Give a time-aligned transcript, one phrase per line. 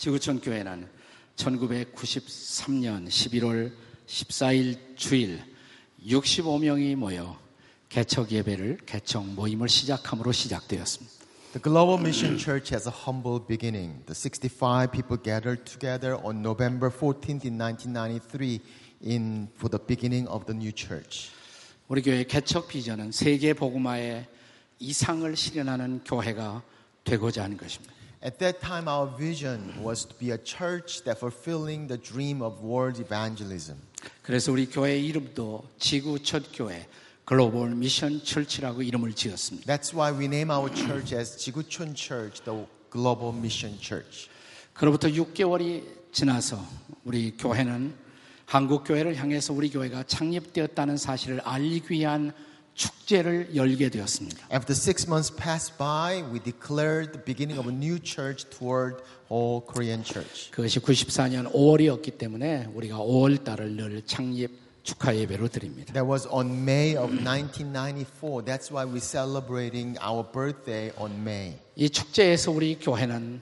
[0.00, 0.88] 지구촌 교회는
[1.36, 3.70] 1993년 11월
[4.06, 5.42] 14일 주일
[6.06, 7.38] 65명이 모여
[7.90, 11.12] 개척 예배를 개척 모임을 시작함으로 시작되었습니다.
[11.52, 14.02] The Global Mission Church has a humble beginning.
[14.06, 18.60] The 65 people gathered together on November 14th in 1993
[19.04, 21.28] in for the beginning of the new church.
[21.88, 24.26] 우리 교회 개척 비전은 세계 복음화의
[24.78, 26.62] 이상을 실현하는 교회가
[27.04, 27.99] 되고자 하는 것입니다.
[28.22, 32.60] At that time our vision was to be a church that fulfilling the dream of
[32.62, 33.78] world evangelism.
[34.22, 36.86] 그래서 우리 교회 이름도 지구 첫 교회
[37.24, 39.72] 글로벌 미션 철치라고 이름을 지었습니다.
[39.72, 44.28] That's why we name our church as 지구촌 Church, the Global Mission Church.
[44.74, 46.62] 그로부터 6개월이 지나서
[47.04, 47.94] 우리 교회는
[48.44, 52.34] 한국 교회를 향해서 우리 교회가 창립되었다는 사실을 알리기 위한
[52.74, 54.46] 축제를 열게 되었습니다.
[54.52, 59.60] After six months passed by, we declared the beginning of a new church toward all
[59.66, 60.50] Korean church.
[60.50, 65.92] 그것이 94년 5월이었기 때문에 우리가 5월 달을 늘 창립 축하 예배로 드립니다.
[65.92, 68.44] That was on May of 1994.
[68.44, 71.58] That's why we're celebrating our birthday on May.
[71.76, 73.40] 이 축제에서 우리 교회는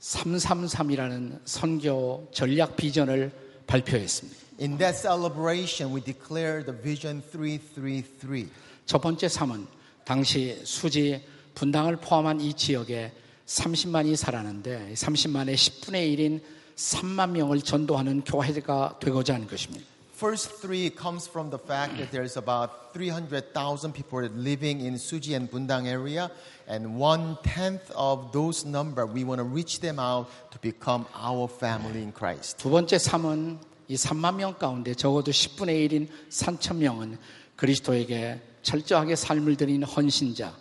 [0.00, 3.30] 333이라는 선교 전략 비전을
[3.66, 4.38] 발표했습니다.
[4.59, 8.49] In that celebration, we declared the vision 333.
[8.85, 9.67] 첫 번째 3은
[10.05, 11.21] 당시 수지
[11.55, 13.11] 분당을 포함한 이 지역에
[13.45, 16.41] 30만이 살았는데 30만의 10분의 1인
[16.75, 19.85] 3만 명을 전도하는 교회가 되고자 하는 것입니다.
[20.15, 25.51] First three comes from the fact that there's about 300,000 people living in Suji and
[25.51, 26.31] Bundang area,
[26.69, 31.49] and one tenth of those number we want to reach them out to become our
[31.49, 32.57] family in Christ.
[32.59, 33.59] 두 번째 3은
[33.90, 37.18] 이 3만 명 가운데 적어도 10분의 1인 3천 명은
[37.56, 40.54] 그리스도에게 철저하게 삶을 드린 헌신자,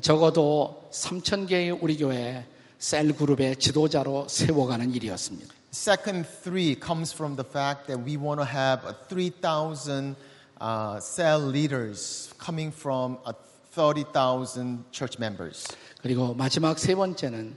[0.00, 2.46] 적어도 3천 개의 우리 교회
[2.78, 5.52] 셀 그룹의 지도자로 세워가는 일이었습니다.
[5.72, 10.14] Second three comes from the fact that we want to have a 3,000
[10.60, 13.32] uh, cell leaders coming from a
[13.74, 15.66] 30,000 church members.
[16.02, 17.56] 그리고 마지막 세 번째는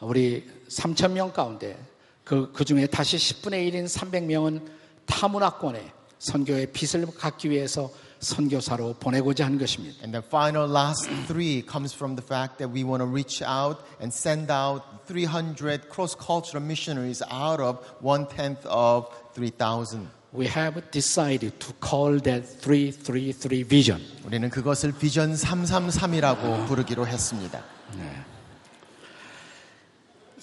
[0.00, 1.78] 우리 3천 명 가운데
[2.24, 4.62] 그, 그 중에 다시 10분의 1인 300명은
[5.06, 7.90] 타문화권에 선교의 빛을 갖기 위해서
[8.20, 9.96] 선교사로 보내고자 하는 것입니다.
[10.02, 13.84] And the final last three comes from the fact that we want to reach out
[14.00, 20.08] and send out 300 cross-cultural missionaries out of one tenth of 3,000.
[20.32, 24.02] We have decided to call that 333 vision.
[24.24, 27.62] 우리는 그것을 비전 333이라고 부르기로 했습니다.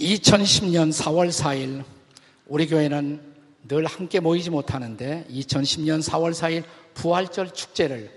[0.02, 1.84] 2010년 4월 4일
[2.48, 3.22] 우리 교회는
[3.68, 6.64] 늘 함께 모이지 못하는데 2010년 4월 4일
[6.96, 8.10] 부활절 축제를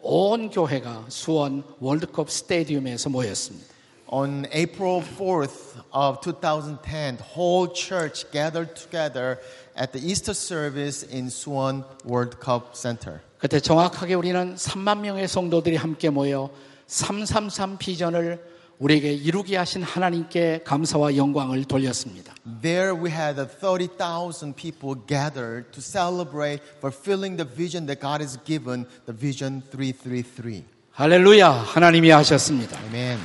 [0.00, 3.72] 온 교회가 수원 월드컵 스테디움에서 모였습니다.
[4.08, 9.38] On April 4th of 2010, the whole church gathered together
[9.74, 13.20] at the Easter service in Suwon World Cup Center.
[13.38, 16.50] 그때 정확하게 우리는 3만 명의 성도들이 함께 모여
[16.88, 18.51] 333 비전을
[18.82, 22.34] 우리에게 이루게 하신 하나님께 감사와 영광을 돌렸습니다.
[22.62, 28.86] There we had 30,000 people gathered to celebrate fulfilling the vision that God has given,
[29.06, 30.64] the vision 333.
[30.90, 32.76] 할렐루야, 하나님이 하셨습니다.
[32.86, 33.18] Amen.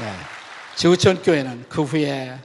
[0.00, 0.12] 네.
[0.74, 2.36] 지구촌 교회는 그 후에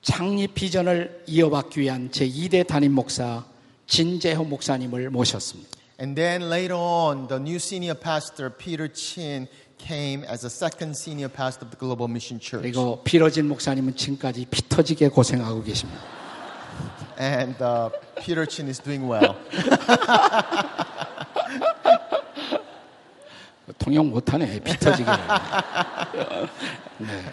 [0.00, 3.44] 창립 비전을 이어받기 위한 제2대 담임 목사
[3.88, 5.81] 진재호 목사님을 모셨습니다.
[6.02, 9.46] And then later on, the new senior pastor, Peter Chin,
[9.78, 12.60] came as a second senior pastor of the Global Mission Church.
[12.60, 16.00] 그리고 피러진 목사님은 지금까지 피 터지게 고생하고 계십니다.
[17.20, 19.36] And uh, Peter Chin is doing well.
[23.78, 25.08] 통역 못하네, 피 터지게.
[26.98, 27.32] 네.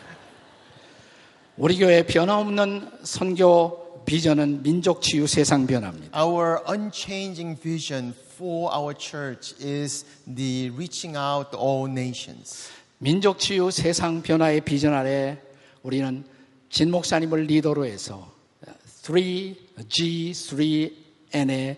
[1.58, 6.20] 우리 교회 변함없는 선교 비전은 민족 치유 세상 변화입니다.
[6.20, 12.70] Our unchanging vision for our church is the reaching out to all nations.
[12.98, 15.38] 민족 치유 세상 변화의 비전 아래
[15.84, 16.24] 우리는
[16.72, 18.34] 진 목사님을 리더로 해서
[19.04, 21.78] 3G, 3N의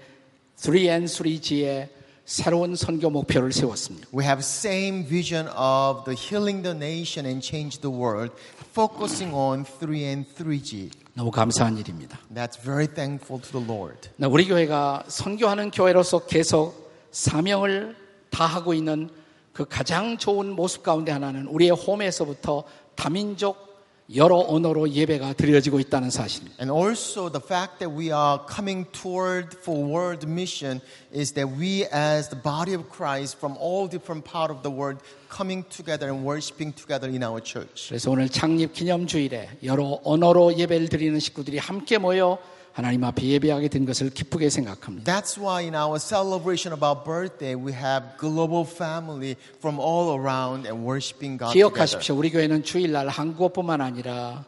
[0.56, 1.89] 3N, 3G의
[2.24, 4.07] 새로운 선교 목표를 세웠습니다.
[4.18, 8.34] We have same vision of the healing the nation and change the world,
[8.74, 11.00] focusing on 3N, 3G.
[11.13, 12.19] 너무 감사한 일입니다.
[12.34, 14.10] That's very thankful to the Lord.
[14.16, 17.96] 네, 우리 교회가 선교하는 교회로서 계속 사명을
[18.30, 19.10] 다하고 있는
[19.52, 22.63] 그 가장 좋은 모습 가운데 하나는 우리의 홈에서부터
[22.96, 23.71] 다민족
[24.16, 26.58] 여러 언어로 예배가 드려지고 있다는 사실입니다.
[26.62, 30.81] And also the fact that we are coming toward for world mission
[31.13, 35.00] is that we as the body of Christ from all different part of the world
[35.30, 37.88] coming together and worshiping together in our church.
[37.88, 42.38] 그래서 오늘 창립 기념 주일에 여러 언어로 예배를 드리는 식구들이 함께 모여
[42.74, 45.12] 하나님 앞에 예배하게 된 것을 기쁘게 생각합니다.
[45.12, 50.68] That's why in our celebration of our birthday we have global family from all around
[50.68, 51.54] and worshiping God.
[51.54, 52.16] 기억하십시오.
[52.16, 54.46] 우리 교회는 주일날 한국어뿐만 아니라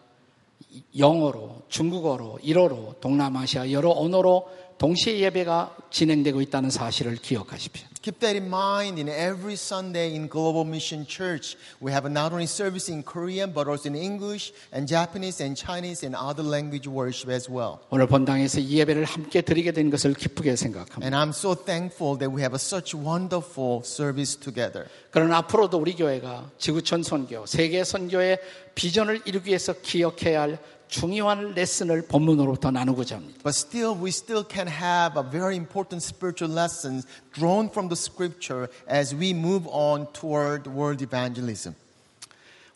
[0.97, 4.47] 영어로, 중국어로, 일어로, 동남아시아 여러 언어로
[4.77, 7.87] 동시에 예배가 진행되고 있다는 사실을 기억하십시오.
[8.03, 8.99] Keep that in mind.
[8.99, 13.69] In every Sunday in Global Mission Church, we have not only service in Korean, but
[13.69, 17.79] also in English and Japanese and Chinese and other language worship as well.
[17.91, 20.99] 오늘 본당에서 이 예배를 함께 드리게 된 것을 기쁘게 생각합니다.
[20.99, 24.89] And I'm so thankful that we have a such wonderful service together.
[25.09, 28.37] 그러나 앞으로도 우리 교회가 지구촌 선교, 세계 선교의
[28.75, 30.59] 비전을 이루기 위해서 기억해야 할
[30.92, 33.38] 중요한 레슨을 본문으로부터 나누고자 합니다.
[33.42, 38.68] But still, we still can have a very important spiritual lessons drawn from the scripture
[38.90, 41.74] as we move on toward world evangelism.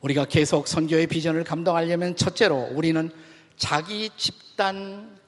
[0.02, 3.10] 우리가 계속 선교의 비전을 감당하려면 첫째로 우리는
[3.56, 5.18] 자기 집단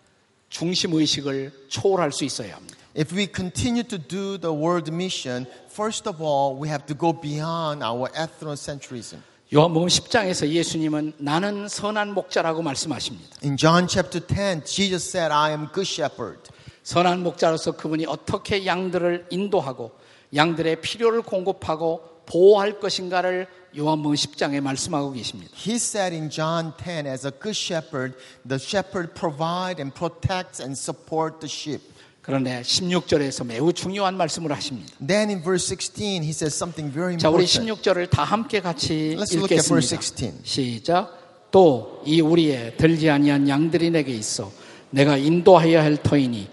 [0.48, 2.76] 중심 의식을 초월할 수 있어야 합니다.
[2.96, 7.12] If we continue to do the world mission, first of all, we have to go
[7.12, 9.18] beyond our ethnocentrism.
[9.51, 13.37] 요한복음 10장에서 예수님은 나는 선한 목자라고 말씀하십니다.
[13.43, 16.51] In John chapter 10, Jesus said, I am good shepherd.
[16.83, 19.89] 선한 목자로서 그분이 어떻게 양들을 인도하고
[20.35, 25.51] 양들의 필요를 공급하고 보호할 것인가를 요한복음 10장에 말씀하고 계십니다.
[25.57, 28.15] He said in John 10, as a good shepherd,
[28.47, 31.81] the shepherd provide and protects and support the sheep.
[32.29, 34.93] 그런데 16절에서 매우 중요한 말씀을 하십니다.
[35.05, 37.81] Then in verse 16, he says something very 자, 우리 important.
[37.81, 40.37] 16절을 다 함께 같이 Let's look at verse 읽겠습니다.
[40.45, 40.45] 16.
[40.45, 41.19] 시작.
[41.49, 44.51] 또 이 우리의 들지 아니한 양들이 내게 있어
[44.91, 46.47] 내가 인도하여야 할 터이니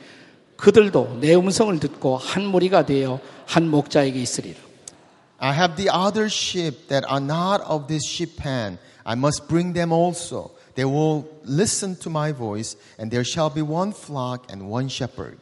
[0.57, 4.59] 그들도 내 음성을 듣고 한 무리가 되어 한 목자에게 있으리라.
[5.39, 8.79] I have the other sheep that are not of this sheep pen.
[9.05, 10.53] I must bring them also.
[10.75, 15.37] They will listen to my voice, and there shall be one flock and one shepherd.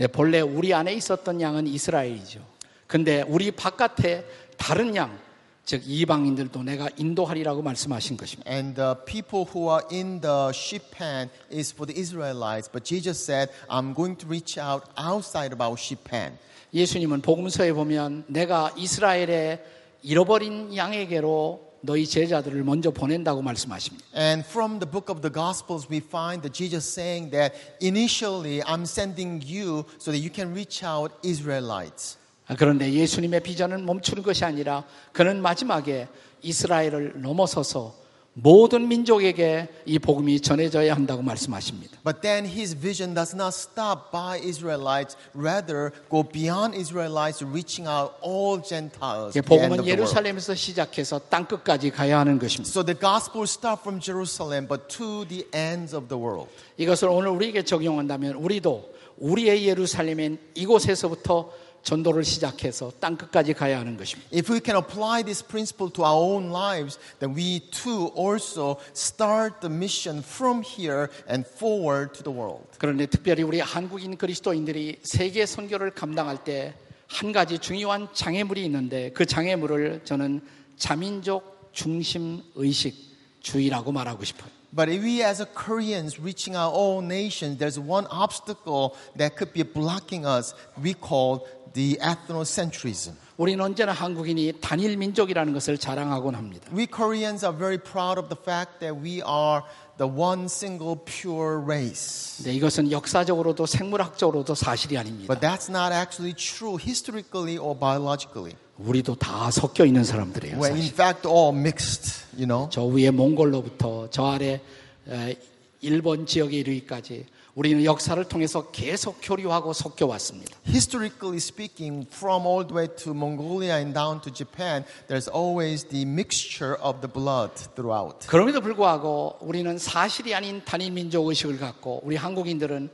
[0.00, 2.40] 네, 본래 우리 안에 있었던 양은 이스라엘이죠.
[2.86, 4.24] 근데 우리 바깥에
[4.56, 5.18] 다른 양,
[5.66, 8.50] 즉 이방인들도 내가 인도하리라고 말씀하신 것입니다.
[8.50, 12.66] And the people who are in the sheep pen is for the Israelites.
[12.72, 16.38] But Jesus said, I'm going to reach out outside of our sheep pen.
[16.72, 19.62] 예수님은 복음서에 보면 내가 이스라엘의
[20.02, 24.04] 잃어버린 양에게로 너희 제자들을 먼저 보낸다고 말씀하십니다.
[24.14, 28.82] And from the book of the Gospels, we find that Jesus saying that initially, I'm
[28.82, 32.18] sending you so that you can reach out Israelites.
[32.46, 36.08] 아, 그런데 예수님의 비전은 멈추는 것이 아니라 그는 마지막에
[36.42, 37.99] 이스라엘을 넘어서서
[38.34, 41.98] 모든 민족에게 이 복음이 전해져야 한다고 말씀하십니다.
[42.04, 48.14] But then his vision does not stop by Israelites, rather go beyond Israelites, reaching out
[48.24, 49.38] all Gentiles.
[49.42, 49.84] 복음은.
[49.86, 52.70] 예루살렘에서 시작해서 땅 끝까지 가야 하는 것입니다.
[52.70, 56.48] So the gospel start from Jerusalem, but to the ends of the world.
[56.78, 61.50] 이것을 오늘 우리에게 적용한다면 우리도 우리의 예루살렘인 이곳에서부터
[61.82, 64.28] 전도를 시작해서 땅 끝까지 가야 하는 것입니다.
[64.32, 69.60] If we can apply this principle to our own lives, then we too also start
[69.60, 72.66] the mission from here and forward to the world.
[72.78, 76.74] 그런데 특별히 우리 한국인 그리스도인들이 세계 선교를 감당할 때
[77.10, 80.40] 한 가지 중요한 장애물이 있는데 그 장애물을 저는
[80.76, 82.94] 자민족 중심 의식
[83.40, 84.48] 주의라고 말하고 싶어요.
[84.72, 89.52] But if we as a Koreans reaching our own nations, there's one obstacle that could
[89.52, 90.54] be blocking us.
[90.80, 93.16] We call the ethnocentrism.
[93.36, 96.68] 우리는 언제나 한국인이 단일 민족이라는 것을 자랑하곤 합니다.
[96.74, 99.62] We Koreans are very proud of the fact that we are
[99.96, 102.44] the one single pure race.
[102.44, 105.32] 네, 이것은 역사적으로도 생물학적으로도 사실이 아닙니다.
[105.32, 108.56] But that's not actually true historically or biologically.
[108.78, 110.58] 우리도 다 섞여 있는 사람들이에요.
[110.58, 112.68] We're in fact all mixed, you know.
[112.70, 114.60] 저 위에 몽골로부터 저 아래
[115.08, 115.36] 에,
[115.80, 120.56] 일본 지역에 이르기까지 우리는 역사를 통해서 계속 교류하고 섞여 왔습니다.
[120.68, 126.02] Historically speaking, from all the way to Mongolia and down to Japan, there's always the
[126.02, 128.26] mixture of the blood throughout.
[128.28, 132.88] 그럼에도 불구하고 우리는 사실이 아닌 단일 민족 의식을 갖고 우리 한국인들은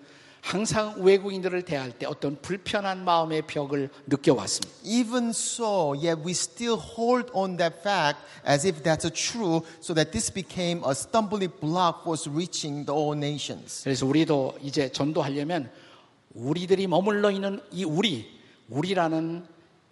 [0.46, 4.78] 항상 외국인들을 대할 때 어떤 불편한 마음의 벽을 느껴왔습니다.
[4.84, 9.92] Even so, yet we still hold on that fact as if that's a true, so
[9.92, 13.82] that this became a stumbling block for us reaching the all nations.
[13.82, 15.68] 그래서 우리도 이제 전도하려면
[16.32, 18.30] 우리들이 머물러 있는 이 우리,
[18.68, 19.44] 우리라는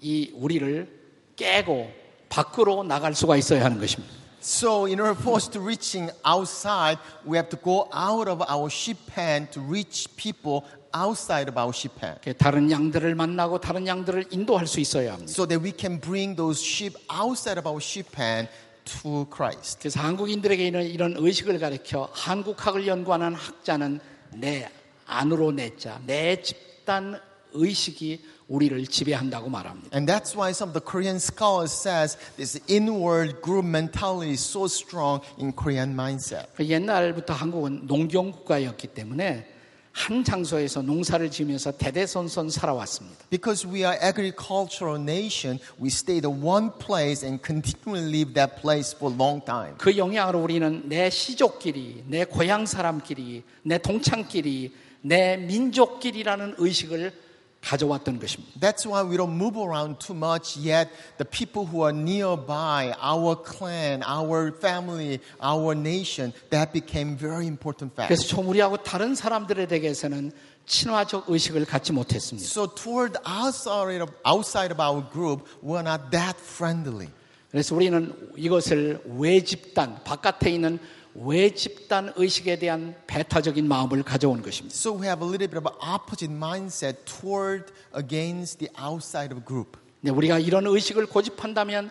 [0.02, 0.87] 이 우리를
[1.34, 1.90] 깨고
[2.28, 4.24] 밖으로 나갈 수가 있어야 하는 것입니다.
[4.46, 8.68] So, in order for us to reaching outside, we have to go out of our
[8.68, 12.18] sheep pen to reach people outside of our sheep pen.
[12.36, 15.32] 다른 양들을 만나고 다른 양들을 인도할 수 있어야 합니다.
[15.32, 18.46] So that we can bring those sheep outside of our sheep pen
[18.84, 19.78] to Christ.
[19.78, 23.98] 그래서 한국인들에게 이런, 이런 의식을 가르쳐 한국학을 연구하는 학자는
[24.34, 24.68] 내
[25.06, 27.18] 안으로 내자, 내 집단
[27.54, 29.96] 의식이 우리를 지배한다고 말합니다.
[29.96, 34.66] And that's why some of the Korean scholars says this inward group mentality is so
[34.66, 36.49] strong in Korean mindset.
[36.54, 39.54] 그 옛날부터 한국은 농경 국가였기 때문에
[39.94, 43.26] 한 장소에서 농사를 지으면서 대대손손 살아왔습니다.
[43.30, 48.92] Because we are agricultural nation, we stay at one place and continually leave that place
[48.94, 49.76] for a long time.
[49.78, 57.12] 그 영향으로 우리는 내 시족끼리, 내 고향 사람끼리, 내 동창끼리, 내 민족끼리라는 의식을
[57.64, 58.61] 가져왔던 것입니다.
[58.61, 60.90] That's why we don't move around too much yet.
[61.16, 67.94] The people who are nearby, our clan, our family, our nation, that became very important
[67.97, 68.09] fact.
[68.09, 70.33] 그래서 좀 우리하고 다른 사람들에 대해서는
[70.66, 72.47] 친화적 의식을 갖지 못했습니다.
[72.47, 77.09] So toward outside of, outside of our group, we're not that friendly.
[77.50, 80.78] 그래서 우리는 이것을 외 집단, 바깥에 있는
[81.14, 84.75] 외집단 의식에 대한 배타적인 마음을 가져온 것입니다.
[84.75, 89.44] So we have a little bit of an opposite mindset toward against the outside of
[89.44, 89.78] group.
[90.00, 91.90] 네, 우리가 이런 의식을 고집한다면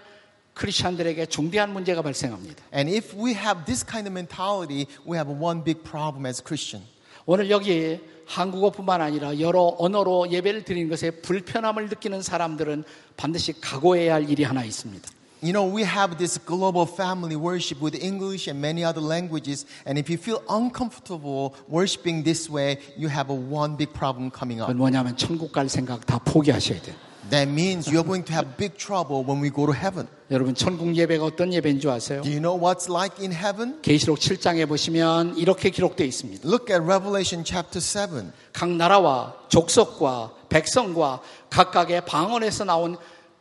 [0.54, 2.64] 크리스천들에게 중대한 문제가 발생합니다.
[2.74, 6.88] And if we have this kind of mentality, we have one big problem as Christian.
[7.26, 12.84] 오늘 여기 한국어뿐만 아니라 여러 언어로 예배를 드리는 것에 불편함을 느끼는 사람들은
[13.18, 15.10] 반드시 각오해야 할 일이 하나 있습니다.
[15.44, 19.66] You know, we have this global family worship with English and many other languages.
[19.86, 24.62] And if you feel uncomfortable worshiping this way, you have a one big problem coming
[24.62, 24.70] up.
[24.70, 26.96] 그건 뭐냐면 천국 갈 생각 다 포기하셔야 돼요.
[27.30, 30.08] That means you're going to have big trouble when we go to heaven.
[30.32, 32.22] 여러분 천국 예배가 어떤 예배인 줄 아세요?
[32.22, 33.82] Do you know what's like in heaven?
[33.82, 36.48] 계시록 7장에 보시면 이렇게 기록되어 있습니다.
[36.48, 38.32] Look at Revelation chapter 7.
[38.54, 41.20] 각 나라와 족속과 백성과
[41.50, 42.96] 각각의 방언에서 나온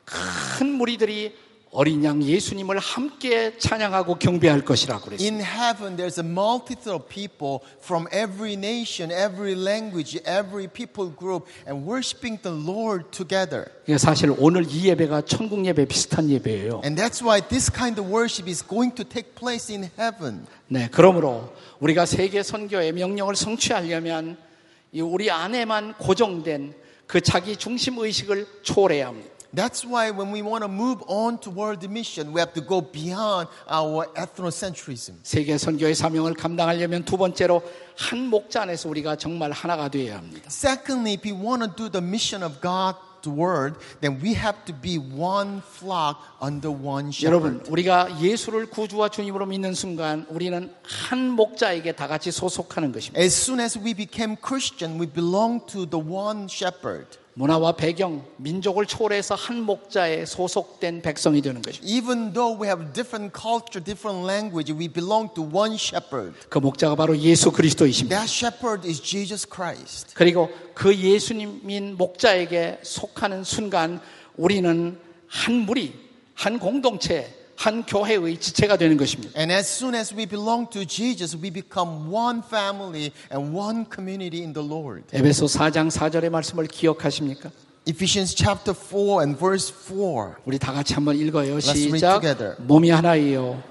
[0.04, 5.26] 큰 무리들이 어린 양 예수님을 함께 찬양하고 경배할 것이라고 그랬어요.
[5.26, 11.48] In heaven, there's a multitude of people from every nation, every language, every people group,
[11.66, 13.64] and worshiping the Lord together.
[13.96, 16.82] 사실 오늘 이 예배가 천국 예배 비슷한 예배예요.
[16.84, 20.44] And that's why this kind of worship is going to take place in heaven.
[20.68, 24.36] 네, 그러므로 우리가 세계 선교의 명령을 성취하려면
[24.92, 26.74] 이 우리 안에만 고정된
[27.06, 29.31] 그 자기 중심 의식을 초월해야 합니다.
[29.53, 32.81] That's why when we want to move on toward the mission, we have to go
[32.81, 35.19] beyond our ethnocentrism.
[35.23, 37.63] 세계 선교의 사명을 감당하려면 두 번째로
[37.95, 40.47] 한 목자 안에서 우리가 정말 하나가 되어야 합니다.
[40.47, 44.63] Secondly, if we want to do the mission of God, the word, then we have
[44.65, 47.71] to be one flock under one 여러분, shepherd.
[47.71, 53.19] 우리가 예수를 구주와 주님으로 믿는 순간 우리는 한 목자에게 다 같이 소속하는 것입니다.
[53.19, 57.17] As soon as we became Christian, we belong to the one shepherd.
[57.34, 61.90] 문화와 배경, 민족을 초월해서 한 목자에 소속된 백성이 되는 것입니다.
[61.90, 66.34] Even though we have different culture, different language, we belong to one shepherd.
[66.50, 68.16] 그 목자가 바로 예수 그리스도이십니다.
[68.16, 70.14] That shepherd is Jesus Christ.
[70.14, 74.00] 그리고 그 예수님인 목자에게 속하는 순간
[74.36, 75.94] 우리는 한 무리,
[76.34, 79.38] 한 공동체, 한 교회의 지체가 되는 것입니다.
[79.38, 84.42] And as soon as we belong to Jesus, we become one family and one community
[84.42, 85.04] in the Lord.
[85.12, 87.52] 에베소 4장 4절의 말씀을 기억하십니까?
[87.86, 90.34] Ephesians chapter 4 and verse 4.
[90.44, 91.60] 우리 다 같이 한번 읽어요.
[91.60, 92.20] 시작.
[92.20, 92.56] together.
[92.58, 93.62] 몸이 하나이요.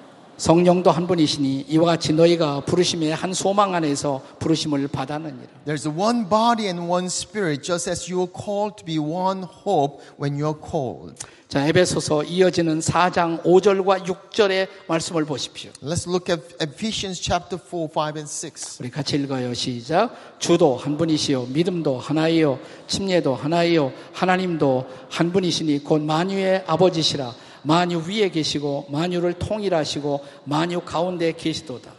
[0.42, 5.48] 성령도 한 분이시니 이와 같이 너희가 부르심의 한 소망 안에서 부르심을 받았느니라.
[5.68, 10.02] There's one body and one spirit, just as you are called to be one hope
[10.20, 11.14] when you're called.
[11.48, 15.70] 자, 에베소서 이어지는 4장 5절과 6절의 말씀을 보십시오.
[15.84, 18.80] Let's look at Ephesians chapter 4, 5, and 6.
[18.80, 19.54] 우리 같이 읽어요.
[19.54, 20.40] 시작.
[20.40, 21.50] 주도 한 분이시요.
[21.50, 22.58] 믿음도 하나이요.
[22.88, 23.94] 침례도 하나이요.
[24.14, 27.32] 하나님도 한 분이시니 곧 만유의 아버지시라.
[27.64, 31.92] 만유 위에 계시고 만유를 통일하시고 만유 가운데 계시도다.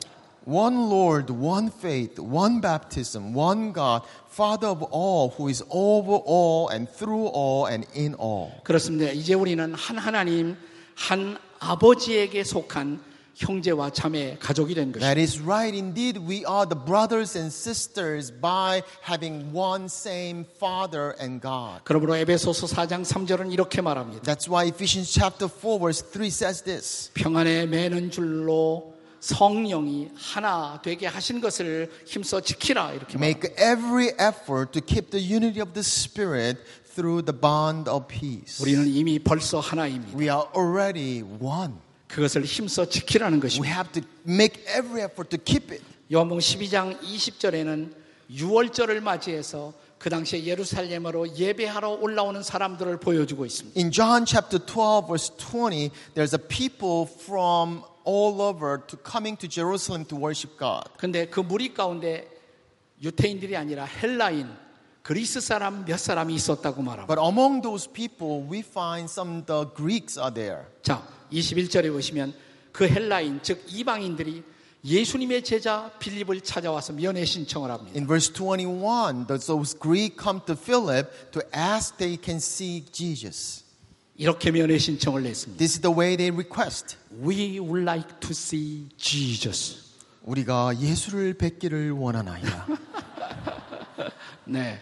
[0.44, 6.68] One Lord, one faith, one baptism, one God, Father of all, who is over all
[6.72, 8.50] and through all and in all.
[8.64, 9.12] 그렇습니다.
[9.12, 10.56] 이제 우리는 한 하나님,
[10.96, 15.14] 한 아버지에게 속한 형제와 자매 가족이 된 것입니다.
[15.14, 15.76] That is right.
[15.76, 21.82] Indeed, we are the brothers and sisters by having one same Father and God.
[21.84, 24.22] 그러므로 에베소서 4장 3절은 이렇게 말합니다.
[24.22, 27.10] That's why Ephesians chapter 4 verse 3 says this.
[27.14, 33.48] 평안에 매는 줄로 성령이 하나 되게 하신 것을 힘써 지키라 이렇게 말합니다.
[33.48, 36.58] Make every effort to keep the unity of the Spirit
[36.94, 38.60] through the bond of peace.
[38.60, 40.18] 우리는 이미 벌써 하나입니다.
[40.18, 41.74] We are already one.
[42.12, 43.74] 그것을 힘써 지키라는 We 것입니다.
[43.74, 45.82] have to make every effort to keep it.
[46.12, 47.94] 요한복음 12장 20절에는
[48.30, 53.80] 6월절을 맞이해서 그 당시에 예루살렘으로 예배하러 올라오는 사람들을 보여주고 있습니다.
[53.80, 59.48] In John chapter 12, verse 20, there's a people from all over to coming to
[59.48, 60.84] Jerusalem to worship God.
[60.98, 62.28] 근데 그 무리 가운데
[63.00, 64.50] 유태인들이 아니라 헬라인,
[65.02, 67.06] 그리스 사람 몇 사람이 있었다고 말합니다.
[67.06, 70.66] But among those people, we find some the Greeks are there.
[70.82, 71.02] 자,
[71.32, 72.34] 21절에 보시면
[72.72, 74.42] 그 헬라인, 즉 이방인들이
[74.84, 77.92] 예수님의 제자 빌립을 찾아와서 면회 신청을 합니다.
[77.96, 83.62] In verse 21, the- those Greeks come to Philip to ask they can see Jesus.
[84.16, 85.58] 이렇게 면회 신청을 냈습니다.
[85.58, 86.96] This is the way they request.
[87.12, 89.78] We would like to see Jesus.
[90.22, 92.66] 우리가 예수를 뵙기를 원하나이다.
[94.44, 94.80] 네.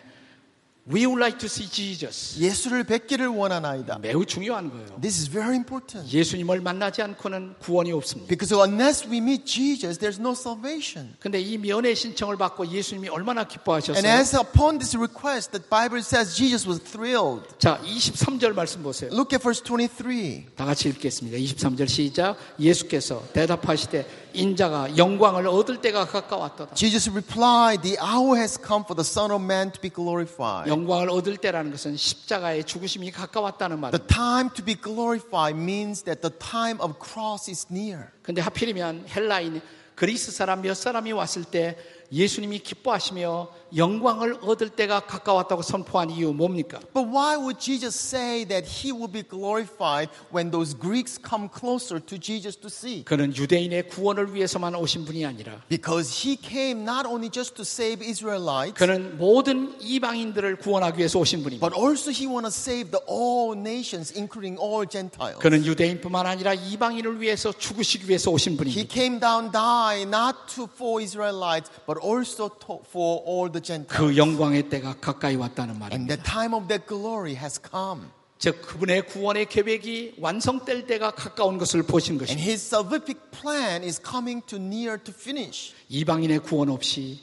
[0.91, 2.37] We would like to see Jesus.
[2.41, 3.99] 예수를 뵙기를 원하나이다.
[3.99, 4.87] 매우 중요한 거예요.
[5.01, 6.13] This is very important.
[6.13, 8.29] 예수님을 만나지 않고는 구원이 없습니다.
[8.29, 11.15] Because unless we meet Jesus, there's no salvation.
[11.21, 14.05] 근데 이 면회 신청을 받고 예수님이 얼마나 And 기뻐하셨어요?
[14.05, 17.47] as upon this request, the Bible says Jesus was thrilled.
[17.59, 19.11] 자, 23절 말씀 보세요.
[19.13, 20.47] Look at verse 23.
[20.57, 21.39] 다 같이 읽겠습니다.
[21.39, 22.37] 23절 시작.
[22.59, 26.75] 예수께서 대답하시되 인자가 영광을 얻을 때가 가까웠도다.
[26.75, 30.71] Jesus replied, The hour has come for the Son of Man to be glorified.
[30.71, 34.07] 영광을 얻을 때라는 것은 십자가의 죽으심이 가까웠다는 The 말입니다.
[34.15, 38.09] time to be glorified means that the time of cross is near.
[38.23, 39.61] 근데 하필이면 헬라인
[39.95, 41.77] 그리스 사람 몇 사람이 왔을 때
[42.13, 46.81] 예수님이 기뻐하시며 영광을 얻을 때가 가까웠다고 선포한 이유 뭡니까?
[46.93, 52.01] But why would Jesus say that he will be glorified when those Greeks come closer
[52.05, 53.05] to Jesus to see?
[53.05, 58.05] 그는 유대인의 구원을 위해서만 오신 분이 아니라 Because he came not only just to save
[58.05, 61.61] Israelites, 그는 모든 이방인들을 구원하기 위해서 오신 분입니다.
[61.65, 65.39] but also he want to save the all nations, including all Gentiles.
[65.39, 68.93] 그는 유대인뿐만 아니라 이방인을 위해서 죽으시기 위해서 오신 He 분입니다.
[68.93, 72.51] came down die not to for Israelites, but also
[72.89, 73.89] for all the Gentiles.
[73.97, 76.17] 그 영광의 때가 가까이 왔다는 And 말입니다.
[76.17, 78.09] the time of that glory has come.
[78.39, 82.43] 즉 그분의 구원의 계획이 완성될 때가 가까운 것을 보신 And 것입니다.
[82.51, 85.75] his salvific plan is coming to near to finish.
[85.91, 87.21] 이방인의 구원 없이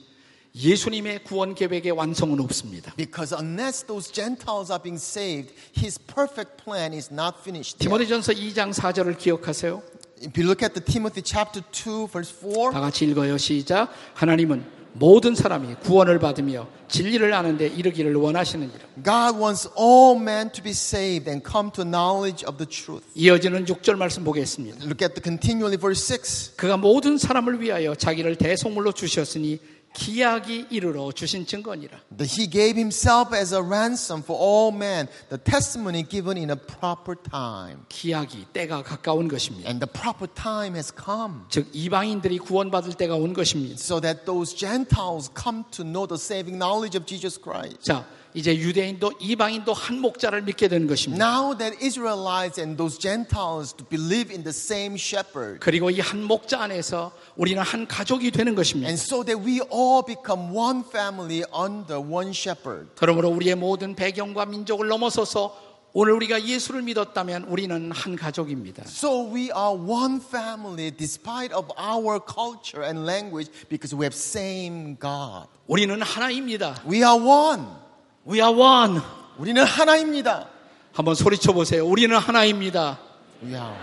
[0.56, 2.94] 예수님의 구원 계획의 완성은 없습니다.
[2.96, 7.78] Because unless those Gentiles are being saved, his perfect plan is not finished.
[7.78, 7.86] yet.
[7.86, 9.82] 디모데전서 2장 4절을 기억하세요.
[10.21, 13.38] If you look at the Timothy chapter 2 verse 4, 다 같이 읽어요.
[13.38, 13.89] 시작.
[14.15, 18.80] 하나님은 모든 사람이 구원을 받으며 진리를 아는데 이르기를 원하시느니라.
[19.03, 23.06] God wants all men to be saved and come to knowledge of the truth.
[23.13, 24.86] 이어지는 6절 말씀 보겠습니다.
[24.86, 26.56] Look at the continually verse 6.
[26.56, 29.60] 그가 모든 사람을 위하여 자기를 대속물로 주셨으니
[29.97, 32.01] 기약이 이르러 주신 증거니라.
[32.16, 36.57] That he gave himself as a ransom for all men, the testimony given in a
[36.57, 37.85] proper time.
[37.88, 39.68] 기약이 때가 가까운 것입니다.
[39.68, 41.42] And the proper time has come.
[41.51, 43.75] 즉 이방인들이 구원받을 때가 온 것입니다.
[43.75, 47.83] So that those Gentiles come to know the saving knowledge of Jesus Christ.
[47.83, 48.07] 자,
[48.38, 51.26] 이제 유대인도 이방인도 한 목자를 믿게 되는 것입니다.
[51.26, 55.60] Now that Israelites and those Gentiles believe in the same shepherd.
[55.60, 58.89] 그리고 이 한 목자 안에서 우리는 한 가족이 되는 것입니다.
[58.89, 62.89] And so that we all become one family under one shepherd.
[62.95, 65.58] 그러므로 우리의 모든 배경과 민족을 넘어서서
[65.93, 68.84] 오늘 우리가 예수를 믿었다면 우리는 한 가족입니다.
[68.86, 74.95] So we are one family despite of our culture and language because we have same
[75.00, 75.47] God.
[75.65, 76.84] 우리는 하나입니다.
[76.88, 77.87] We are one.
[78.30, 79.00] We are one.
[79.38, 80.50] 우리는 하나입니다.
[80.92, 81.86] 한번 소리쳐 보세요.
[81.86, 83.00] 우리는 하나입니다.
[83.42, 83.74] We are,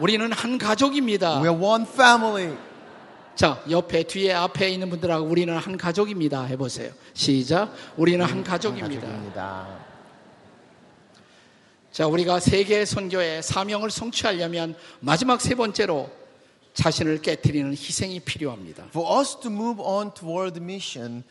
[0.00, 1.40] 우리는 한 가족입니다.
[1.42, 2.56] we are one family.
[3.34, 6.44] 자, 옆에, 뒤에, 앞에 있는 분들하고 우리는 한 가족입니다.
[6.44, 6.92] 해보세요.
[7.12, 7.74] 시작.
[7.96, 9.06] 우리는 한 가족입니다.
[9.06, 9.68] 가족입니다.
[11.90, 16.10] 자, 우리가 세계 선교의 사명을 성취하려면 마지막 세 번째로
[16.72, 18.84] 자신을 깨뜨리는 희생이 필요합니다.
[18.84, 21.22] For us to move on toward the mission,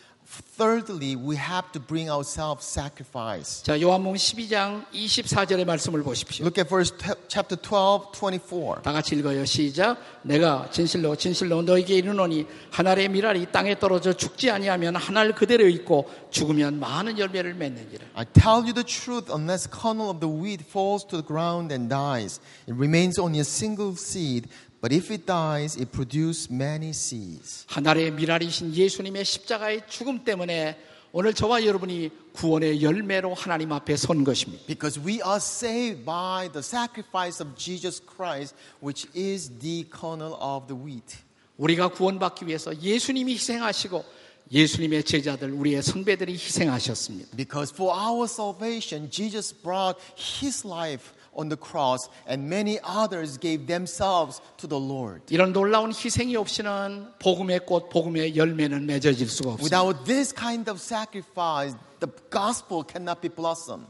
[0.58, 3.64] thirdly, we have to bring ourselves sacrifice.
[3.64, 6.46] 자, 요한복음 12장 24절의 말씀을 보십시오.
[6.46, 6.94] Look at verse
[7.28, 8.82] chapter 12, 24.
[8.82, 9.44] 다 같이 읽어요.
[9.46, 9.98] 시작.
[10.24, 15.68] 내가 진실로 진실로 너에게 이르노니 한 알의 미랄이 땅에 떨어져 죽지 아니하면 한 알 그대로
[15.68, 18.06] 있고 죽으면 많은 열매를 맺느니라.
[18.16, 21.90] I tell you the truth, unless kernel of the wheat falls to the ground and
[21.90, 24.48] dies, it remains only a single seed.
[24.82, 27.66] But if it dies, it produces many seeds.
[27.68, 30.76] 한 알의 미랄이신 예수님의 십자가의 죽음 때문에
[31.12, 34.66] 오늘 저와 여러분이 구원의 열매로 하나님 앞에 선 것입니다.
[34.66, 40.66] Because we are saved by the sacrifice of Jesus Christ, which is the kernel of
[40.68, 41.18] the wheat.
[41.58, 44.04] 우리가 구원받기 위해서 예수님이 희생하시고
[44.52, 47.38] 예수님의 제자들 우리의 선배들이 희생하셨습니다.
[47.38, 53.68] Because for our salvation, Jesus brought his life on the cross, and many others gave
[53.68, 55.22] themselves to the Lord.
[55.30, 59.84] 이런 놀라운 희생이 없이는 복음의 꽃, 복음의 열매는 맺어질 수가 없습니다.
[59.84, 63.88] Without this kind of sacrifice, the gospel cannot be blossomed.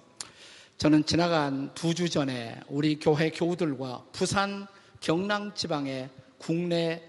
[0.77, 4.67] 저는 지나간 두 주 전에 우리 교회 교우들과 부산
[4.99, 7.03] 경남 지방의 국내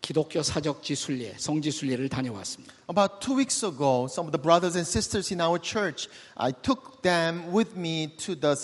[0.00, 2.72] 기독교 사적지 순례, 성지 순례를 다녀왔습니다.
[2.88, 7.02] About two weeks ago, some of the brothers and sisters in our church, I took
[7.02, 8.56] them with me to the,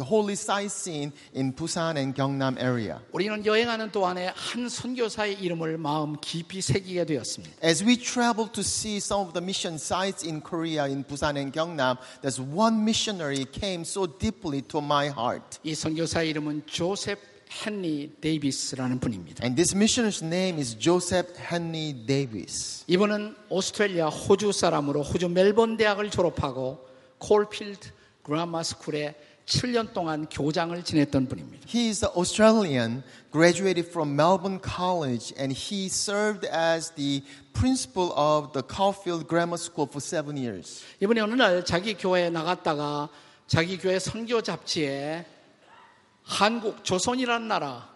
[0.00, 2.98] the holy sightseeing in Busan and Gyeongnam area.
[3.12, 7.56] 우리는 여행하는 동안에 한 선교사의 이름을 마음 깊이 새기게 되었습니다.
[7.62, 11.52] As we traveled to see some of the mission sites in Korea, in Busan and
[11.52, 15.58] Gyeongnam, there's one missionary came so deeply to my heart.
[15.62, 17.18] 이 선교사의 이름은 조셉
[17.50, 19.44] 헨리 데이비스라는 분입니다.
[19.44, 22.84] And this missionary's name is Joseph Henry Davis.
[22.86, 26.78] 이분은 오스트레일리아 호주 사람으로 호주 멜번 대학을 졸업하고
[27.18, 27.90] 콜필드
[28.22, 29.14] 그라마 스쿨에
[29.46, 31.66] 7년 동안 교장을 지냈던 분입니다.
[31.66, 37.22] He is an Australian, graduated from Melbourne College, and he served as the
[37.52, 40.84] principal of the Caulfield Grammar School for seven years.
[41.00, 43.08] 이분이 어느 날 자기 교회에 나갔다가
[43.46, 45.26] 자기 교회 선교 잡지에
[46.22, 47.89] 한국 조선이라는 나라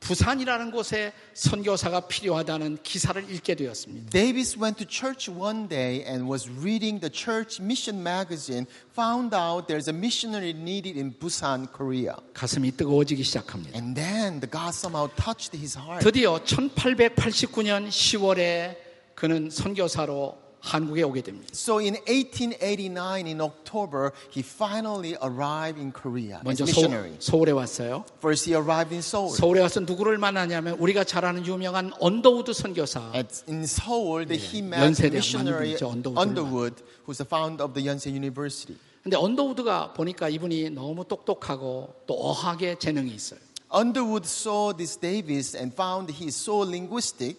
[0.00, 4.10] 부산이라는 곳에 선교사가 필요하다는 기사를 읽게 되었습니다.
[4.10, 9.66] Davis went to church one day and was reading the church mission magazine, found out
[9.66, 12.14] there's a missionary needed in Busan, Korea.
[12.32, 13.76] 가슴이 뜨거워지기 시작합니다.
[13.76, 16.04] And then the God somehow touched his heart.
[16.04, 18.76] 드디어 1889년 10월에
[19.14, 21.48] 그는 선교사로 한국에 오게 됩니다.
[21.52, 27.16] So in 1889, in October, he finally arrived in Korea as 먼저 missionary.
[27.20, 28.04] 서, 울에 왔어요.
[28.18, 29.34] First, he arrived in Seoul.
[29.34, 34.58] 서울에 와서 누구를 만나냐면 우리가 잘 아는 유명한 언더우드 선교사 At, in Seoul, that he
[34.60, 35.76] met 연세대 missionary
[36.16, 38.76] Underwood, who's the founder of the Yonsei University.
[39.02, 43.40] 근데 언더우드가 보니까 이분이 너무 똑똑하고 또 어학의 재능이 있어요.
[43.72, 47.38] Underwood saw this Davis and found he is so linguistic.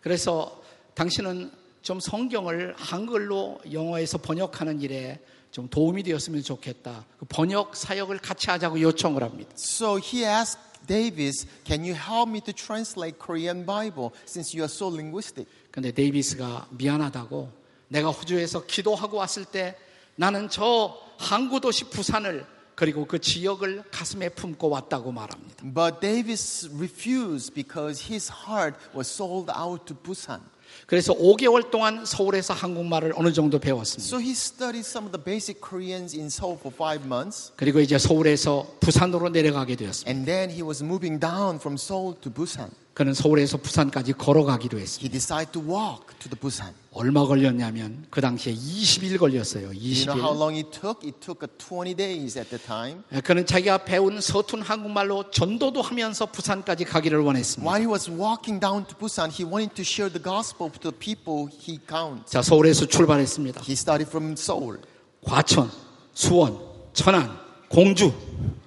[0.00, 0.60] 그래서
[0.94, 1.50] 당신은
[1.86, 5.20] 좀 성경을 한글로 영어에서 번역하는 일에
[5.52, 7.06] 좀 도움이 되었으면 좋겠다.
[7.16, 9.52] 그 번역 사역을 같이 하자고 요청을 합니다.
[9.56, 14.68] So he asked Davis, "Can you help me to translate Korean Bible since you are
[14.68, 17.52] so linguistic?" 근데 데이비스가 미안하다고
[17.86, 19.76] 내가 호주에서 기도하고 왔을 때
[20.16, 22.44] 나는 저 항구 도시 부산을
[22.74, 25.62] 그리고 그 지역을 가슴에 품고 왔다고 말합니다.
[25.72, 30.40] But Davis refused because his heart was sold out to Busan.
[30.86, 34.06] 그래서 5개월 동안 서울에서 한국말을 어느 정도 배웠습니다.
[34.06, 37.52] So he studied some of the basic Koreans in Seoul for five months.
[37.56, 40.10] 그리고 이제 서울에서 부산으로 내려가게 되었습니다.
[40.10, 42.70] And then he was moving down from Seoul to Busan.
[42.96, 45.04] 그는 서울에서 부산까지 걸어가기로 했습니다.
[45.04, 46.72] He decided to walk to the Busan.
[46.92, 49.66] 얼마 걸렸냐면 그 당시에 20일 걸렸어요.
[49.66, 50.40] You know how 20일.
[50.40, 51.04] long it took?
[51.06, 53.02] It took uh, 20 days at the time.
[53.22, 57.70] 그는 자기가 배운 서툰 한국말로 전도도 하면서 부산까지 가기를 원했습니다.
[57.70, 60.96] While he was walking down to Busan, he wanted to share the gospel to the
[60.96, 62.32] people he counts.
[62.32, 63.60] 자, 서울에서 출발했습니다.
[63.60, 64.80] He started from Seoul.
[65.22, 65.70] 과천,
[66.14, 66.58] 수원,
[66.94, 67.28] 천안,
[67.68, 68.10] 공주,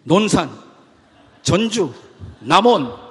[0.04, 0.54] 논산,
[1.42, 1.92] 전주,
[2.42, 3.09] 남원,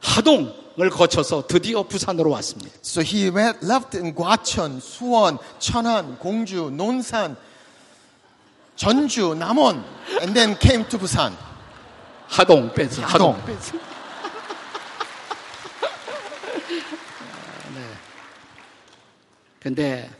[0.00, 2.70] 하동을 거쳐서 드디어 부산으로 왔습니다.
[2.82, 7.36] So he went, left in Gwacheon, Suwon, Cheonan, Gongju, Nonsan,
[8.76, 9.82] Jeonju, Namon,
[10.20, 11.32] and then came to Busan.
[12.28, 13.44] 하동 빼서 하동 하동.
[13.46, 13.72] 빼서.
[17.74, 17.82] 네.
[19.60, 20.10] 근데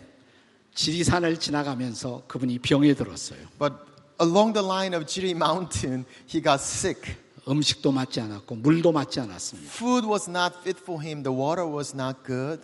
[0.75, 3.39] 지리산을 지나가면서 그분이 병에 들었어요.
[3.59, 3.75] But
[4.21, 7.17] along the line of Jiri Mountain, he got sick.
[7.49, 9.73] 음식도 맞지 않았고 물도 맞지 않았습니다.
[9.73, 11.23] Food was not fit for him.
[11.23, 12.61] The water was not good.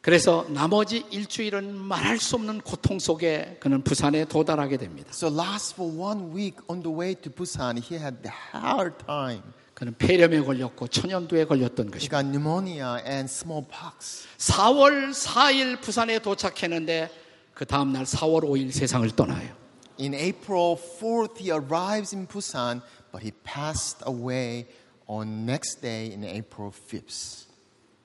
[0.00, 5.10] 그래서 나머지 일주일은 말할 수 없는 고통 속에 그는 부산에 도달하게 됩니다.
[5.12, 9.42] So last for one week on the way to Busan, he had a hard time.
[9.74, 12.16] 그는 폐렴에 걸렸고 천연두에 걸렸던 He 것입니다.
[12.22, 14.26] got pneumonia and smallpox.
[14.38, 17.10] 4월 4일 부산에 도착했는데
[17.52, 19.54] 그 다음 날 4월 5일 세상을 떠나요.
[19.98, 22.80] In April 4th, he arrives in Busan,
[23.12, 24.66] but he passed away
[25.06, 27.46] on next day in April 5th.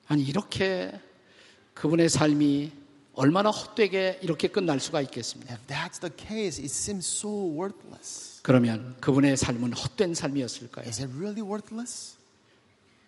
[0.08, 0.92] 아니 이렇게
[1.74, 2.72] 그분의 삶이
[3.14, 5.54] 얼마나 헛되게 이렇게 끝날 수가 있겠습니까?
[5.54, 8.40] If that's the case, it seems so worthless.
[8.42, 10.86] 그러면 그분의 삶은 헛된 삶이었을까요?
[10.86, 12.16] Is it really worthless?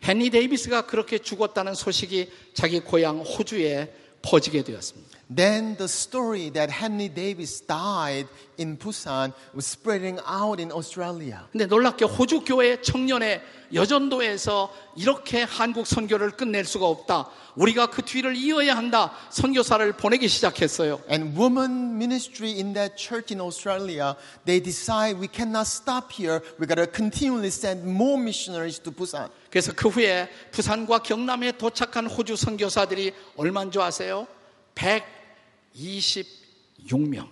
[0.03, 5.19] 헨리 데이비스가 그렇게 죽었다는 소식이 자기 고향 호주에 퍼지게 되었습니다.
[5.31, 8.27] then the story that Henry Davis died
[8.57, 11.45] in Busan was spreading out in Australia.
[11.53, 13.43] 근데 놀랍게 호주 교회 청년의
[13.75, 17.29] 여전도에서 이렇게 한국 선교를 끝낼 수가 없다.
[17.57, 19.13] 우리가 그 뒤를 이어야 한다.
[19.29, 21.01] 선교사를 보내기 시작했어요.
[21.11, 26.41] And women ministry in that church in Australia, they decide we cannot stop here.
[26.59, 29.29] We gotta continually send more missionaries to Busan.
[29.51, 34.27] 그래서 그 후에 부산과 경남에 도착한 호주 선교사들이 얼마인 줄 아세요?
[34.75, 37.29] 126명.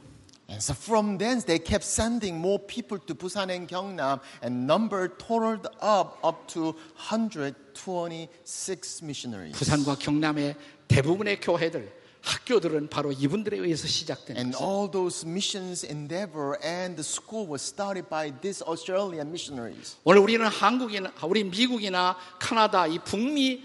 [0.48, 5.09] And so from thence they kept sending more people to Busan and Gyeongnam and number
[5.09, 9.59] totaled up up to 126 missionaries.
[9.59, 10.55] 부산과 경남의
[10.87, 11.92] 대부분의 교회들,
[12.27, 18.09] 학교들은 바로 이분들에 의해서 시작된 And all those missions endeavor and the school was started
[18.11, 19.97] by these Australian missionaries.
[20.03, 23.62] 오늘 우리는 한국이나 우리 미국이나 카나다 이 북미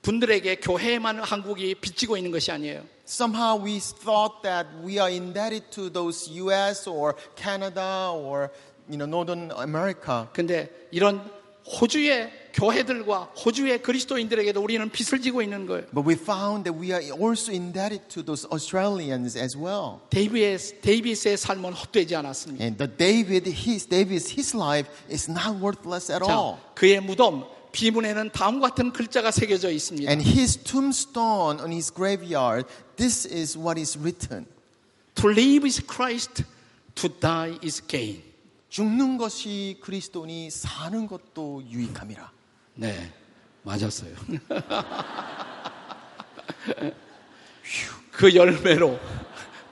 [0.00, 2.82] 분들에게 교회에만 한국이 빚지고 있는 것이 아니에요.
[3.06, 8.48] Somehow we thought that we are indebted to those US or Canada or
[8.88, 10.28] you know Northern America.
[10.32, 11.30] 근데 이런
[11.66, 15.86] 호주의 교회들과 호주의 그리스도인들에게도 우리는 빚을 지고 있는 거예요.
[15.92, 20.00] But we found that we are also indebted to those Australians as well.
[20.10, 22.62] 데이비의, 데이비스의 삶은 헛되지 않았습니다.
[22.62, 26.56] And the David, his David's his life is not worthless at all.
[26.56, 30.10] 자, 그의 무덤 비문에는 다음과 같은 글자가 새겨져 있습니다.
[30.10, 34.46] And his tombstone on his graveyard, this is what is written.
[35.16, 36.44] To live is Christ,
[36.96, 38.22] to die is gain.
[38.68, 42.30] 죽는 것이 그리스도니 사는 것도 유익함이라.
[42.74, 43.12] 네,
[43.62, 44.14] 맞았어요.
[48.10, 48.98] 그 열매로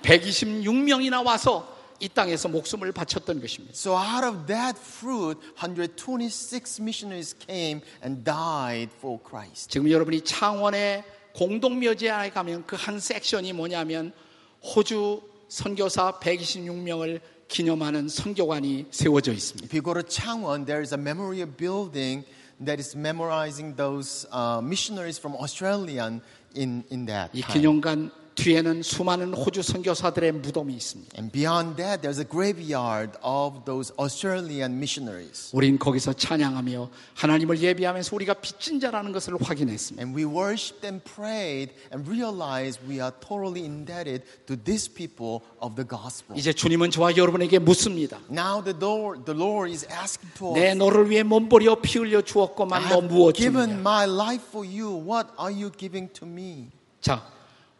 [0.02, 3.74] 126명이나 와서 이 땅에서 목숨을 바쳤던 것입니다.
[3.74, 9.68] So out of that fruit, 126 missionaries came and died for Christ.
[9.70, 14.12] 지금 여러분이 창원의 공동묘지에 가면 그 한 섹션이 뭐냐면
[14.62, 19.66] 호주 선교사 126명을 기념하는 선교관이 세워져 있습니다.
[19.66, 22.24] If you go to Changwon, there is a memorial building
[22.60, 26.20] that is memorizing those uh, missionaries from Australia
[26.54, 27.32] in, in that.
[27.32, 31.12] 2년간 뒤에는 수많은 호주 선교사들의 무덤이 있습니다.
[31.18, 35.50] And beyond that, there's a graveyard of those Australian missionaries.
[35.52, 40.00] 우린 거기서 찬양하며 하나님을 예비하면서 우리가 빚진 자라는 것을 확인했습니다.
[40.02, 45.76] And we worshiped and prayed and realized we are totally indebted to these people of
[45.76, 46.38] the gospel.
[46.38, 48.18] 이제 주님은 저와 여러분에게 묻습니다.
[48.30, 52.22] Now the Lord, the Lord is asking to 내 us, 너를 위해 몸버려 피 흘려
[52.22, 53.80] 주었고만 너 무엇 given 주느냐.
[53.80, 54.96] my life for you.
[54.96, 56.70] What are you giving to me?
[57.02, 57.22] 자,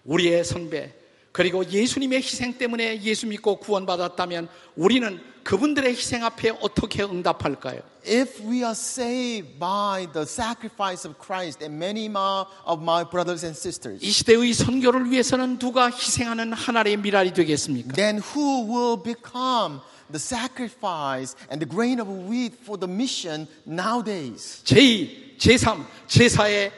[0.04, 0.92] 우리의 선배
[1.32, 7.80] 그리고 예수님의 희생 때문에 예수 믿고 구원받았다면 우리는 그분들의 희생 앞에 어떻게 응답할까요?
[8.04, 13.44] If we are saved by the sacrifice of Christ and many more of my brothers
[13.44, 17.94] and sisters, 이 시대의 선교를 위해서는 누가 희생하는 하나의 미랄이 되겠습니까?
[17.94, 24.62] then who will become the sacrifice and the grain of wheat for the mission nowadays?
[24.64, 26.72] 제2, 제3, 제4의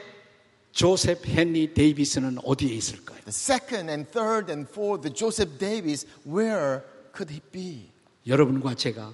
[0.73, 3.19] 조셉 헨리 데이비스는 어디에 있을까요?
[3.25, 6.81] The second and third and fourth, the Joseph Davis, where
[7.15, 7.89] could he be?
[8.25, 9.13] 여러분과 제가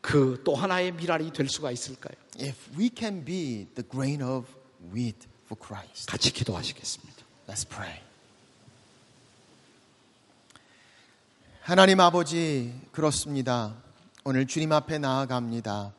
[0.00, 2.14] 그 또 하나의 미랄이 될 수가 있을까요?
[2.40, 4.46] If we can be the grain of
[4.92, 7.22] wheat for Christ, 같이 기도하시겠습니다.
[7.48, 8.00] let's pray.
[11.60, 13.76] 하나님 아버지, 그렇습니다.
[14.24, 15.92] 오늘 주님 앞에 나아갑니다.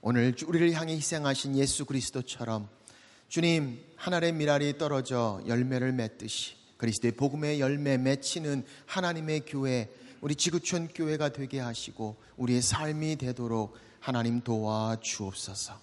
[0.00, 2.68] 오늘 우리를 향해 희생하신 예수 그리스도처럼
[3.30, 9.88] 주님 하늘의 미랄이 떨어져 열매를 맺듯이 그리스도의 복음의 열매 맺히는 하나님의 교회
[10.20, 15.74] 우리 지구촌 교회가 되게 하시고 우리의 삶이 되도록 하나님 도와 주옵소서.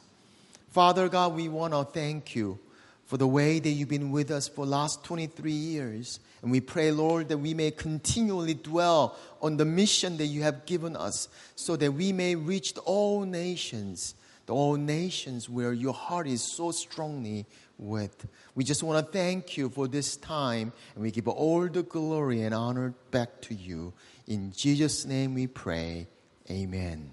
[0.71, 2.57] Father God, we want to thank you
[3.05, 6.19] for the way that you've been with us for last 23 years.
[6.41, 10.65] And we pray, Lord, that we may continually dwell on the mission that you have
[10.65, 14.15] given us so that we may reach all nations,
[14.49, 17.45] all nations where your heart is so strongly
[17.77, 18.27] with.
[18.55, 22.43] We just want to thank you for this time and we give all the glory
[22.43, 23.93] and honor back to you.
[24.27, 26.07] In Jesus' name we pray.
[26.49, 27.11] Amen.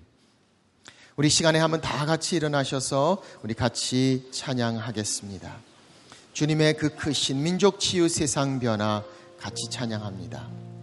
[1.16, 5.54] 우리 시간에 한번 다 같이 일어나셔서 우리 같이 찬양하겠습니다.
[6.32, 9.04] 주님의 그 크신 민족 치유 세상 변화
[9.38, 10.73] 같이 찬양합니다.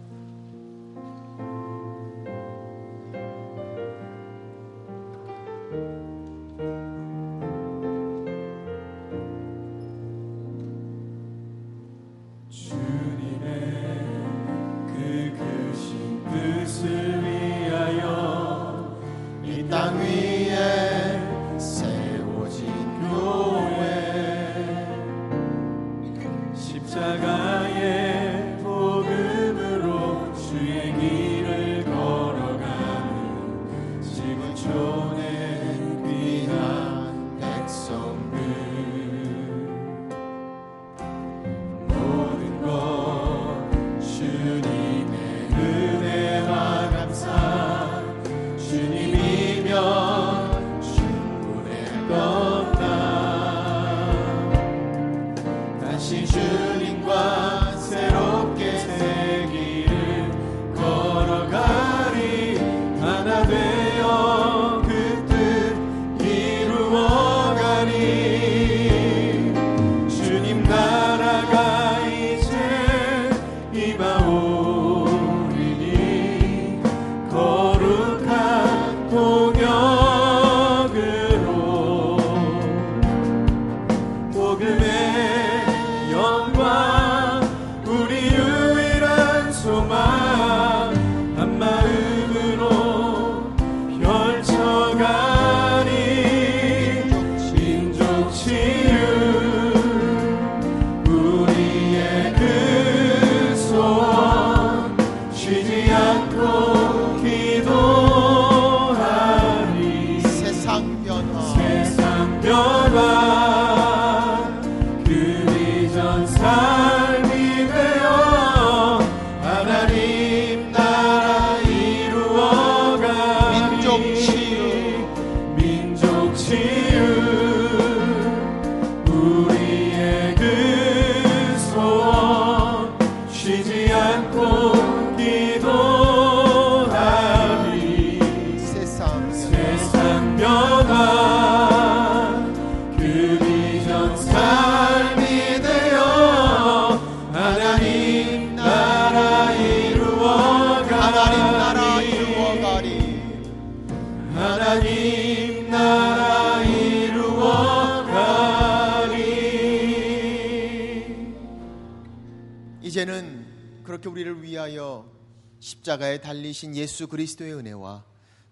[165.82, 168.04] 십자가에 달리신 예수 그리스도의 은혜와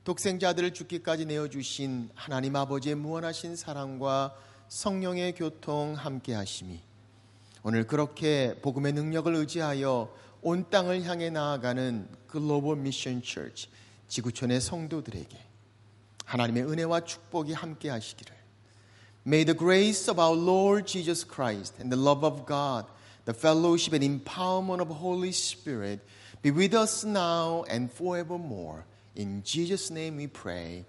[0.04, 4.34] 독생자 들을 죽기까지 내어주신 하나님 아버지의 무한하신 사랑과
[4.68, 6.80] 성령의 교통 함께 하심이
[7.62, 10.12] 오늘 그렇게 복음의 능력을 의지하여
[10.42, 13.68] 온 땅을 향해 나아가는 글로벌 미션 처치
[14.08, 15.38] 지구촌의 성도들에게
[16.24, 18.34] 하나님의 은혜와 축복이 함께 하시기를.
[19.26, 22.86] May the grace of our Lord Jesus Christ and the love of God,
[23.24, 26.00] the fellowship and empowerment of Holy Spirit
[26.42, 28.86] be with us now and forevermore.
[29.14, 30.84] In Jesus' name we pray.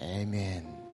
[0.00, 0.85] Amen.